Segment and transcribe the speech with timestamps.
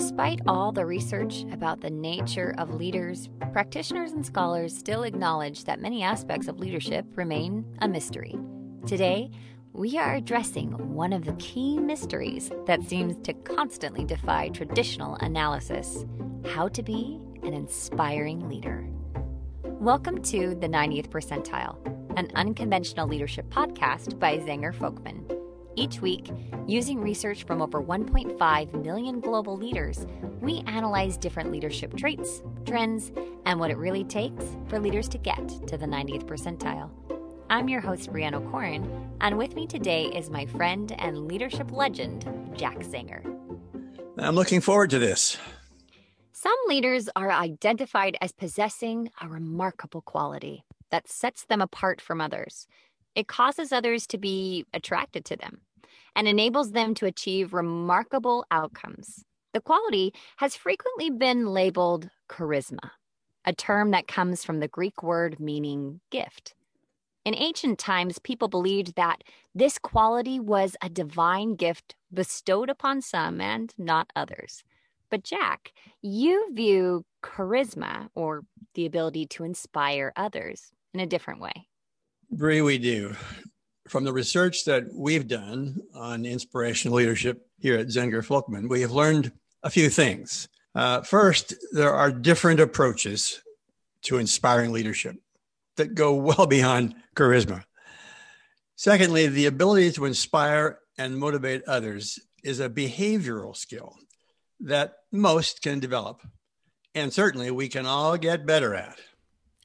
[0.00, 5.78] Despite all the research about the nature of leaders, practitioners and scholars still acknowledge that
[5.78, 8.34] many aspects of leadership remain a mystery.
[8.86, 9.30] Today,
[9.74, 16.06] we are addressing one of the key mysteries that seems to constantly defy traditional analysis
[16.46, 18.88] how to be an inspiring leader.
[19.64, 21.76] Welcome to The 90th Percentile,
[22.16, 25.39] an unconventional leadership podcast by Zenger Folkman.
[25.76, 26.30] Each week,
[26.66, 30.06] using research from over 1.5 million global leaders,
[30.40, 33.12] we analyze different leadership traits, trends,
[33.46, 36.90] and what it really takes for leaders to get to the 90th percentile.
[37.48, 42.24] I'm your host, Brianna O'Corin, and with me today is my friend and leadership legend,
[42.54, 43.24] Jack Zenger.
[44.18, 45.38] I'm looking forward to this.
[46.32, 52.66] Some leaders are identified as possessing a remarkable quality that sets them apart from others.
[53.14, 55.60] It causes others to be attracted to them
[56.14, 59.24] and enables them to achieve remarkable outcomes.
[59.52, 62.92] The quality has frequently been labeled charisma,
[63.44, 66.54] a term that comes from the Greek word meaning gift.
[67.24, 69.22] In ancient times, people believed that
[69.54, 74.62] this quality was a divine gift bestowed upon some and not others.
[75.10, 78.42] But, Jack, you view charisma or
[78.74, 81.66] the ability to inspire others in a different way.
[82.32, 83.16] Brie, we do.
[83.88, 88.92] From the research that we've done on inspirational leadership here at Zenger Folkman, we have
[88.92, 89.32] learned
[89.64, 90.48] a few things.
[90.72, 93.42] Uh, first, there are different approaches
[94.02, 95.16] to inspiring leadership
[95.76, 97.64] that go well beyond charisma.
[98.76, 103.96] Secondly, the ability to inspire and motivate others is a behavioral skill
[104.60, 106.20] that most can develop.
[106.94, 109.00] And certainly we can all get better at.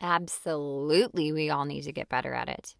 [0.00, 2.74] Absolutely, we all need to get better at it.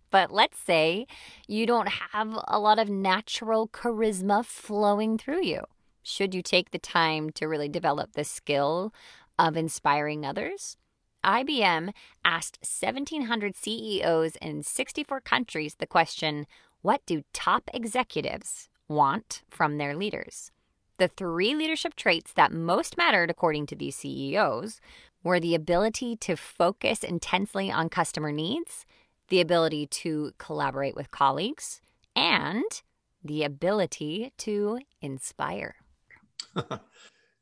[0.10, 1.06] but let's say
[1.48, 5.62] you don't have a lot of natural charisma flowing through you.
[6.02, 8.92] Should you take the time to really develop the skill
[9.38, 10.76] of inspiring others?
[11.24, 11.92] IBM
[12.24, 16.46] asked 1,700 CEOs in 64 countries the question
[16.82, 20.52] What do top executives want from their leaders?
[20.98, 24.80] The three leadership traits that most mattered, according to these CEOs,
[25.24, 28.86] were the ability to focus intensely on customer needs,
[29.28, 31.80] the ability to collaborate with colleagues,
[32.14, 32.82] and
[33.24, 35.76] the ability to inspire.
[36.56, 36.62] you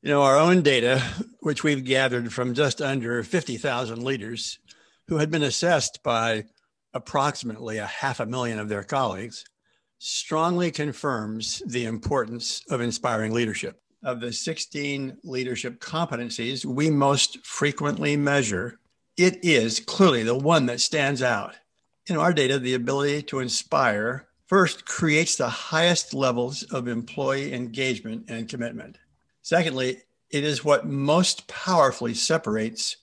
[0.05, 1.03] know, our own data,
[1.41, 4.59] which we've gathered from just under 50,000 leaders
[5.09, 6.45] who had been assessed by
[6.95, 9.45] approximately a half a million of their colleagues,
[9.99, 13.81] strongly confirms the importance of inspiring leadership.
[14.05, 18.81] Of the 16 leadership competencies we most frequently measure,
[19.17, 21.55] it is clearly the one that stands out.
[22.09, 28.25] In our data, the ability to inspire first creates the highest levels of employee engagement
[28.29, 28.99] and commitment.
[29.41, 32.97] Secondly, it is what most powerfully separates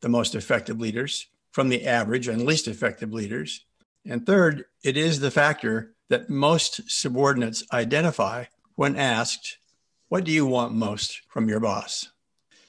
[0.00, 3.64] the most effective leaders from the average and least effective leaders.
[4.06, 8.44] And third, it is the factor that most subordinates identify
[8.74, 9.58] when asked,
[10.08, 12.10] What do you want most from your boss?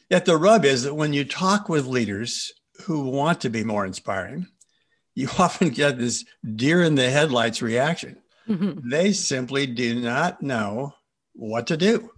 [0.09, 2.51] Yet the rub is that when you talk with leaders
[2.85, 4.47] who want to be more inspiring,
[5.13, 6.25] you often get this
[6.55, 8.17] deer in the headlights reaction.
[8.47, 8.89] Mm-hmm.
[8.89, 10.93] They simply do not know
[11.33, 12.09] what to do.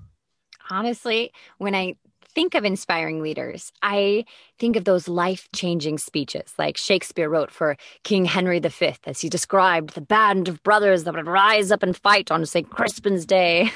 [0.70, 1.96] Honestly, when I
[2.34, 4.26] think of inspiring leaders, I
[4.60, 9.30] think of those life changing speeches like Shakespeare wrote for King Henry V as he
[9.30, 12.70] described the band of brothers that would rise up and fight on St.
[12.70, 13.72] Crispin's Day.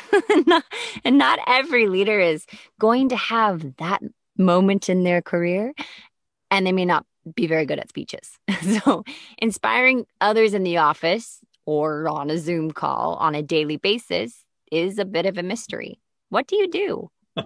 [1.04, 2.46] and not every leader is
[2.80, 4.02] going to have that
[4.38, 5.74] moment in their career,
[6.52, 7.06] and they may not
[7.36, 8.38] be very good at speeches.
[8.84, 9.04] so,
[9.38, 15.00] inspiring others in the office or on a Zoom call on a daily basis is
[15.00, 16.00] a bit of a mystery.
[16.34, 17.12] What do you do?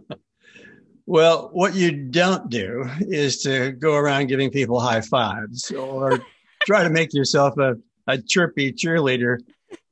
[1.10, 6.20] Well, what you don't do is to go around giving people high fives or
[6.66, 7.78] try to make yourself a,
[8.08, 9.38] a chirpy cheerleader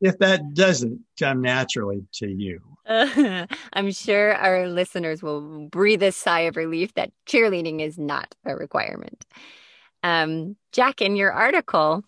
[0.01, 2.59] if that doesn't come naturally to you.
[2.85, 8.35] Uh, I'm sure our listeners will breathe a sigh of relief that cheerleading is not
[8.43, 9.25] a requirement.
[10.03, 12.03] Um, Jack, in your article,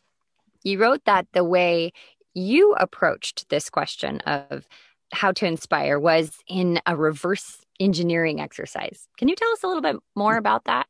[0.63, 1.93] you wrote that the way
[2.33, 4.67] you approached this question of
[5.11, 9.07] how to inspire was in a reverse engineering exercise.
[9.17, 10.39] Can you tell us a little bit more mm.
[10.39, 10.87] about that?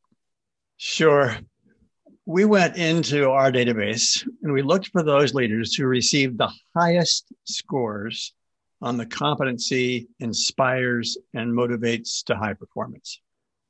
[0.77, 1.35] Sure.
[2.25, 7.31] We went into our database and we looked for those leaders who received the highest
[7.45, 8.33] scores
[8.81, 13.21] on the competency inspires and motivates to high performance.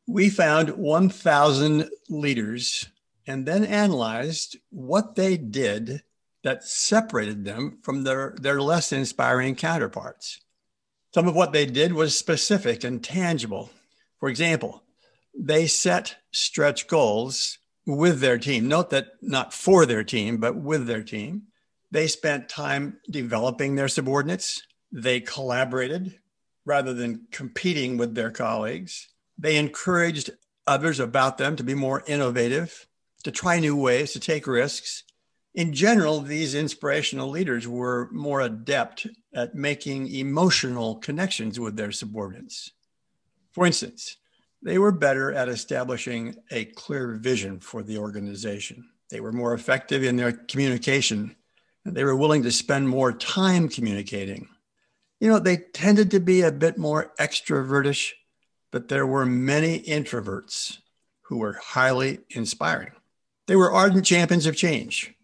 [0.08, 2.90] We found 1,000 leaders
[3.28, 6.02] and then analyzed what they did
[6.48, 10.40] that separated them from their, their less inspiring counterparts.
[11.14, 13.70] Some of what they did was specific and tangible.
[14.18, 14.82] For example,
[15.38, 18.66] they set stretch goals with their team.
[18.66, 21.48] Note that not for their team, but with their team.
[21.92, 24.66] They spent time developing their subordinates.
[24.90, 26.18] They collaborated
[26.64, 29.10] rather than competing with their colleagues.
[29.38, 30.30] They encouraged
[30.66, 32.88] others about them to be more innovative,
[33.26, 35.04] to try new ways, to take risks.
[35.58, 42.74] In general, these inspirational leaders were more adept at making emotional connections with their subordinates.
[43.54, 44.18] For instance,
[44.62, 48.88] they were better at establishing a clear vision for the organization.
[49.10, 51.36] They were more effective in their communication,
[51.86, 54.50] and they were willing to spend more time communicating.
[55.20, 58.12] You know, they tended to be a bit more extrovertish,
[58.72, 60.78] but there were many introverts
[61.24, 62.92] who were highly inspiring.
[63.48, 65.16] They were ardent champions of change.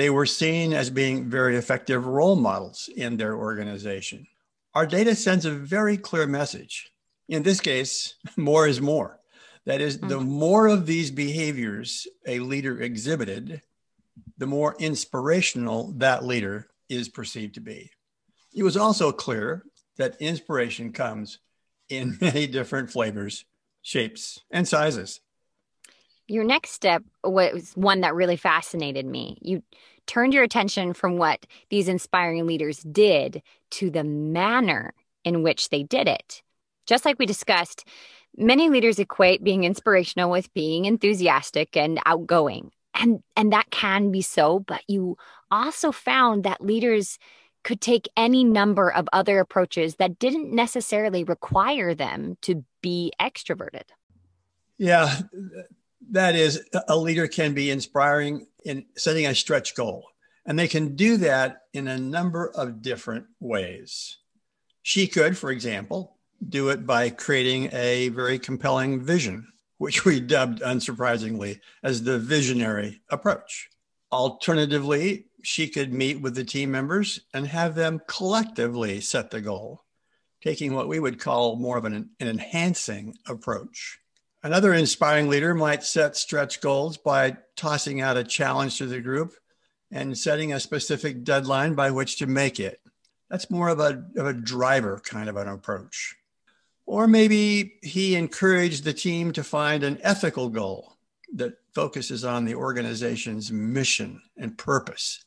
[0.00, 4.26] They were seen as being very effective role models in their organization.
[4.74, 6.90] Our data sends a very clear message
[7.28, 9.20] in this case, more is more.
[9.66, 10.08] That is, mm-hmm.
[10.08, 13.60] the more of these behaviors a leader exhibited,
[14.38, 17.90] the more inspirational that leader is perceived to be.
[18.54, 19.66] It was also clear
[19.98, 21.40] that inspiration comes
[21.90, 23.44] in many different flavors,
[23.82, 25.20] shapes, and sizes.
[26.30, 29.36] Your next step was one that really fascinated me.
[29.42, 29.64] You
[30.06, 33.42] turned your attention from what these inspiring leaders did
[33.72, 34.94] to the manner
[35.24, 36.42] in which they did it.
[36.86, 37.84] Just like we discussed,
[38.36, 42.70] many leaders equate being inspirational with being enthusiastic and outgoing.
[42.94, 45.16] And and that can be so, but you
[45.50, 47.18] also found that leaders
[47.64, 53.82] could take any number of other approaches that didn't necessarily require them to be extroverted.
[54.78, 55.18] Yeah,
[56.10, 60.06] that is, a leader can be inspiring in setting a stretch goal,
[60.46, 64.18] and they can do that in a number of different ways.
[64.82, 66.16] She could, for example,
[66.48, 69.46] do it by creating a very compelling vision,
[69.78, 73.68] which we dubbed, unsurprisingly, as the visionary approach.
[74.10, 79.84] Alternatively, she could meet with the team members and have them collectively set the goal,
[80.42, 83.98] taking what we would call more of an, an enhancing approach.
[84.42, 89.34] Another inspiring leader might set stretch goals by tossing out a challenge to the group
[89.90, 92.80] and setting a specific deadline by which to make it.
[93.28, 96.16] That's more of a, of a driver kind of an approach.
[96.86, 100.96] Or maybe he encouraged the team to find an ethical goal
[101.34, 105.22] that focuses on the organization's mission and purpose.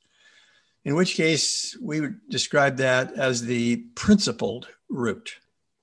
[0.84, 5.38] In which case, we would describe that as the principled route.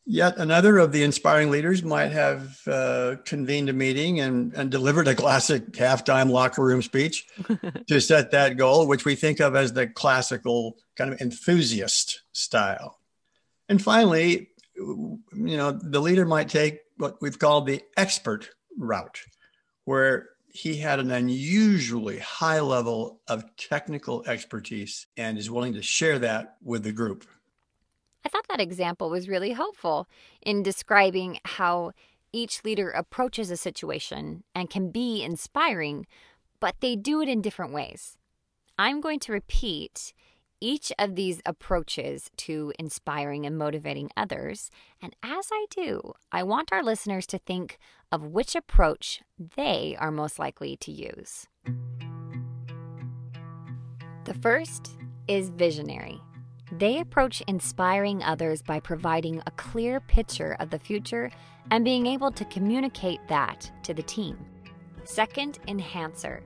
[0.06, 5.06] Yet another of the inspiring leaders might have uh, convened a meeting and, and delivered
[5.06, 7.26] a classic halftime locker room speech
[7.86, 12.98] to set that goal, which we think of as the classical kind of enthusiast style.
[13.68, 19.20] And finally, you know, the leader might take what we've called the expert route,
[19.84, 26.18] where he had an unusually high level of technical expertise and is willing to share
[26.18, 27.26] that with the group.
[28.24, 30.08] I thought that example was really helpful
[30.42, 31.92] in describing how
[32.32, 36.06] each leader approaches a situation and can be inspiring,
[36.60, 38.16] but they do it in different ways.
[38.78, 40.12] I'm going to repeat
[40.60, 44.70] each of these approaches to inspiring and motivating others.
[45.00, 47.78] And as I do, I want our listeners to think
[48.12, 49.22] of which approach
[49.56, 51.46] they are most likely to use.
[54.24, 54.96] The first
[55.28, 56.20] is visionary.
[56.72, 61.30] They approach inspiring others by providing a clear picture of the future
[61.70, 64.38] and being able to communicate that to the team.
[65.04, 66.42] Second, enhancer.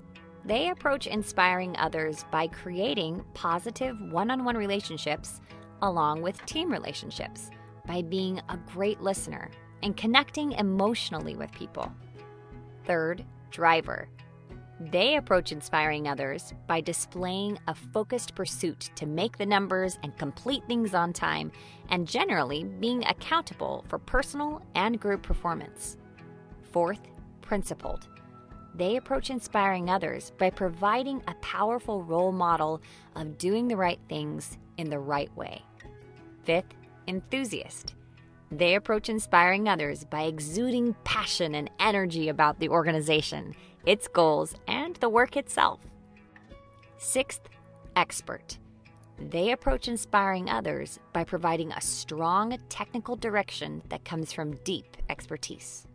[0.47, 5.40] They approach inspiring others by creating positive one on one relationships
[5.83, 7.50] along with team relationships,
[7.87, 9.50] by being a great listener
[9.83, 11.93] and connecting emotionally with people.
[12.87, 14.09] Third, driver.
[14.81, 20.64] They approach inspiring others by displaying a focused pursuit to make the numbers and complete
[20.66, 21.52] things on time,
[21.90, 25.97] and generally being accountable for personal and group performance.
[26.73, 27.00] Fourth,
[27.40, 28.09] principled.
[28.75, 32.83] They approach inspiring others by providing a powerful role model
[33.14, 35.62] of doing the right things in the right way.
[36.43, 36.75] Fifth,
[37.07, 37.95] enthusiast.
[38.56, 43.52] They approach inspiring others by exuding passion and energy about the organization,
[43.84, 45.80] its goals, and the work itself.
[46.96, 47.40] Sixth,
[47.96, 48.58] expert.
[49.18, 55.88] They approach inspiring others by providing a strong technical direction that comes from deep expertise.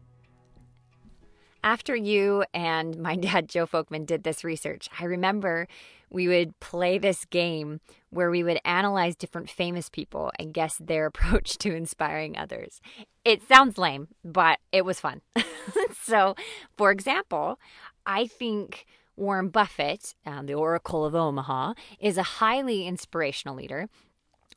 [1.63, 5.69] After you and my dad, Joe Folkman, did this research, I remember
[6.09, 11.05] we would play this game where we would analyze different famous people and guess their
[11.07, 12.81] approach to inspiring others.
[13.23, 15.21] It sounds lame, but it was fun.
[16.03, 16.35] so,
[16.77, 17.59] for example,
[18.05, 18.85] I think
[19.15, 23.89] Warren Buffett, um, the Oracle of Omaha, is a highly inspirational leader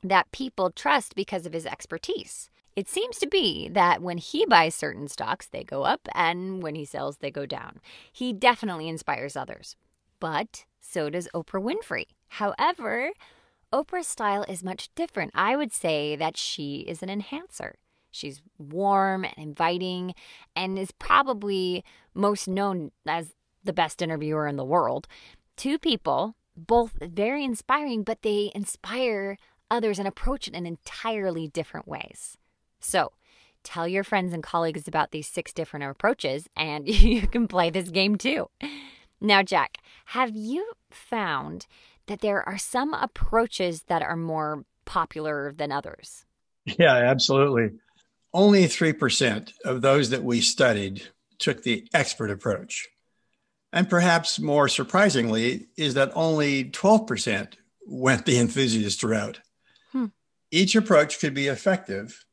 [0.03, 2.51] that people trust because of his expertise.
[2.75, 6.75] It seems to be that when he buys certain stocks, they go up, and when
[6.75, 7.81] he sells, they go down.
[8.11, 9.77] He definitely inspires others.
[10.21, 12.07] But so does Oprah Winfrey.
[12.29, 13.13] However,
[13.73, 15.33] Oprah's style is much different.
[15.35, 17.77] I would say that she is an enhancer.
[18.11, 20.15] She's warm and inviting
[20.55, 21.83] and is probably
[22.15, 23.33] most known as
[23.65, 25.09] the best interviewer in the world.
[25.57, 29.39] Two people, both very inspiring, but they inspire
[29.71, 32.37] others and approach it in entirely different ways.
[32.81, 33.13] So,
[33.63, 37.89] tell your friends and colleagues about these six different approaches, and you can play this
[37.89, 38.51] game too.
[39.23, 41.67] Now, Jack, have you found
[42.07, 46.25] that there are some approaches that are more popular than others?
[46.65, 47.79] Yeah, absolutely.
[48.35, 52.89] Only 3% of those that we studied took the expert approach.
[53.73, 57.55] And perhaps more surprisingly, is that only 12%
[57.87, 59.41] went the enthusiast route.
[59.93, 60.07] Hmm.
[60.51, 62.25] Each approach could be effective,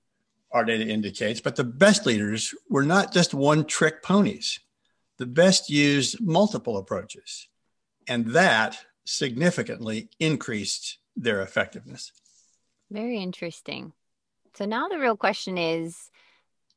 [0.52, 4.60] our data indicates, but the best leaders were not just one trick ponies.
[5.20, 7.50] The best used multiple approaches,
[8.08, 12.12] and that significantly increased their effectiveness.
[12.90, 13.92] Very interesting.
[14.56, 16.10] So now the real question is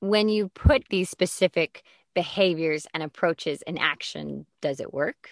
[0.00, 1.84] when you put these specific
[2.14, 5.30] behaviors and approaches in action, does it work?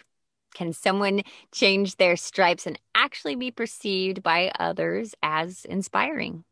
[0.55, 6.45] Can someone change their stripes and actually be perceived by others as inspiring?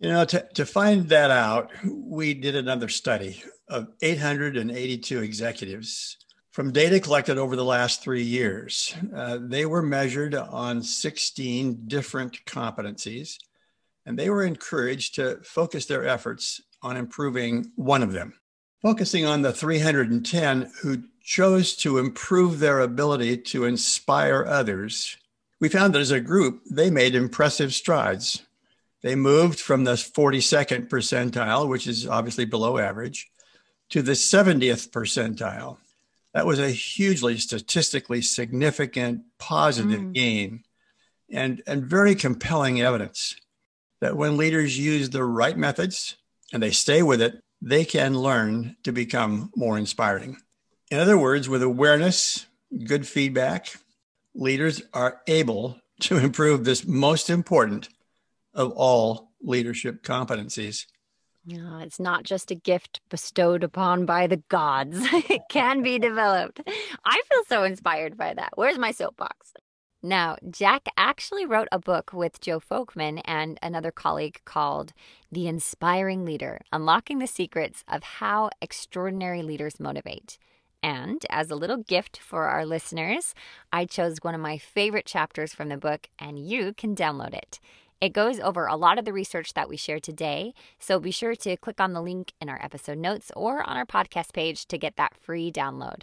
[0.00, 6.16] You know, to, to find that out, we did another study of 882 executives
[6.52, 8.94] from data collected over the last three years.
[9.14, 13.38] Uh, they were measured on 16 different competencies,
[14.06, 18.34] and they were encouraged to focus their efforts on improving one of them.
[18.80, 25.16] Focusing on the 310 who chose to improve their ability to inspire others,
[25.60, 28.44] we found that as a group, they made impressive strides
[29.02, 33.30] they moved from the 42nd percentile, which is obviously below average,
[33.90, 35.78] to the 70th percentile.
[36.34, 40.12] That was a hugely statistically significant positive mm.
[40.12, 40.64] gain
[41.30, 43.36] and, and very compelling evidence
[44.00, 46.16] that when leaders use the right methods
[46.52, 50.36] and they stay with it, they can learn to become more inspiring.
[50.90, 52.46] In other words, with awareness,
[52.84, 53.68] good feedback,
[54.34, 57.88] leaders are able to improve this most important
[58.58, 60.84] of all leadership competencies.
[61.46, 64.98] No, it's not just a gift bestowed upon by the gods.
[65.30, 66.60] it can be developed.
[67.06, 68.50] I feel so inspired by that.
[68.56, 69.54] Where's my soapbox?
[70.02, 74.92] Now, Jack actually wrote a book with Joe Folkman and another colleague called
[75.32, 80.38] The Inspiring Leader Unlocking the Secrets of How Extraordinary Leaders Motivate.
[80.82, 83.34] And as a little gift for our listeners,
[83.72, 87.58] I chose one of my favorite chapters from the book, and you can download it.
[88.00, 91.34] It goes over a lot of the research that we share today, so be sure
[91.34, 94.78] to click on the link in our episode notes or on our podcast page to
[94.78, 96.02] get that free download.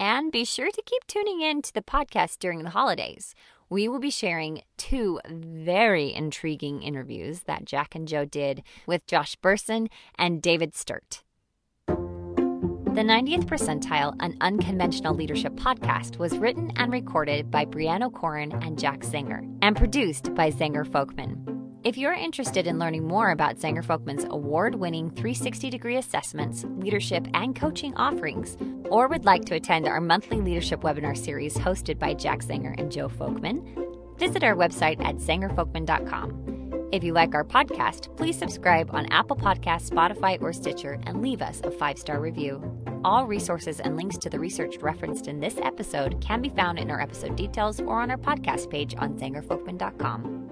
[0.00, 3.34] And be sure to keep tuning in to the podcast during the holidays.
[3.68, 9.36] We will be sharing two very intriguing interviews that Jack and Joe did with Josh
[9.36, 11.22] Bersin and David Sturt.
[12.94, 18.78] The 90th Percentile, an unconventional leadership podcast, was written and recorded by Brianna Corin and
[18.78, 21.36] Jack Zenger and produced by Zenger Folkman.
[21.82, 27.26] If you're interested in learning more about Zenger Folkman's award winning 360 degree assessments, leadership,
[27.34, 28.56] and coaching offerings,
[28.88, 32.92] or would like to attend our monthly leadership webinar series hosted by Jack Zenger and
[32.92, 36.53] Joe Folkman, visit our website at zengerfolkman.com.
[36.94, 41.42] If you like our podcast, please subscribe on Apple Podcasts, Spotify, or Stitcher and leave
[41.42, 42.62] us a five star review.
[43.04, 46.92] All resources and links to the research referenced in this episode can be found in
[46.92, 50.43] our episode details or on our podcast page on zengerfolkman.com.